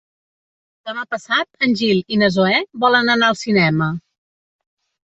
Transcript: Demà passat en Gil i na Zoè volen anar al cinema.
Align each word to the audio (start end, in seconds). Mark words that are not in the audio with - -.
Demà 0.89 1.03
passat 1.11 1.67
en 1.67 1.77
Gil 1.83 2.01
i 2.17 2.21
na 2.23 2.31
Zoè 2.39 2.57
volen 2.87 3.17
anar 3.17 3.31
al 3.31 3.41
cinema. 3.47 3.95